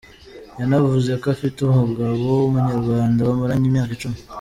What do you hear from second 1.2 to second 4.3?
ko afite umugabo w’Umunyarwanda bamaranye imyaka icumi.